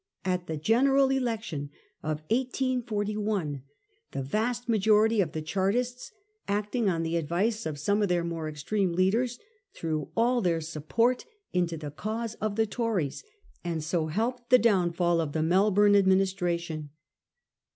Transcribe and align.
At 0.25 0.47
the 0.47 0.57
general 0.57 1.11
election 1.11 1.69
of 2.01 2.21
1841, 2.31 3.61
the 4.13 4.23
vast 4.23 4.67
majority 4.67 5.21
of 5.21 5.33
the 5.33 5.43
Chartists, 5.43 6.11
acting 6.47 6.89
on 6.89 7.03
the 7.03 7.17
advice 7.17 7.67
of 7.67 7.77
some 7.77 8.01
of 8.01 8.09
their 8.09 8.23
more 8.23 8.49
extreme 8.49 8.93
leaders, 8.93 9.37
threw 9.75 10.09
all 10.17 10.41
their 10.41 10.59
support 10.59 11.25
into 11.53 11.77
the 11.77 11.91
cause 11.91 12.33
of 12.41 12.55
the 12.55 12.65
Tories, 12.65 13.23
and 13.63 13.83
so 13.83 14.07
helped 14.07 14.49
the 14.49 14.57
downfall 14.57 15.21
of 15.21 15.33
the 15.33 15.43
Melbourne 15.43 15.95
Administration. 15.95 16.89